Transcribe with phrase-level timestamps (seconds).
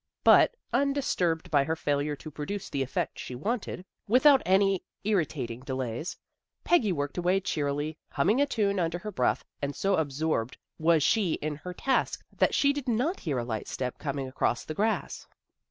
[0.23, 3.73] But, undis turbed by her failure to produce the effect she A BUSY AFTERNOON 53
[3.75, 6.17] wanted, without any irritating delays,
[6.63, 11.33] Peggy worked away cheerily, humming a tune under her breath, and so absorbed was she
[11.33, 15.27] in her task that she did not hear a light step coming across the grass.